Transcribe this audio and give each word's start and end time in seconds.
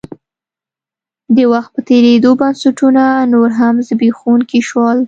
د 1.35 1.37
وخت 1.51 1.69
په 1.75 1.81
تېرېدو 1.89 2.29
بنسټونه 2.41 3.03
نور 3.33 3.49
هم 3.59 3.75
زبېښونکي 3.87 4.59
شول. 4.69 4.97